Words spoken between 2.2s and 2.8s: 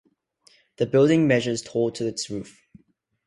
roof.